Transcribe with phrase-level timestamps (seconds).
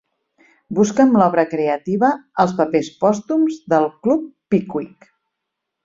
[0.77, 2.11] Busca'm l'obra creativa
[2.45, 5.11] Els papers pòstums del Club Pickwick